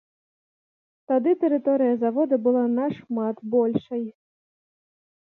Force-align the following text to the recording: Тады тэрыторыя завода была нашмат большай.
Тады 1.11 1.31
тэрыторыя 1.43 1.93
завода 2.05 2.35
была 2.49 2.65
нашмат 2.81 3.37
большай. 3.55 4.07